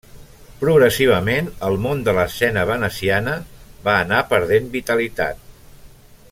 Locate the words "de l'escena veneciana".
2.07-3.37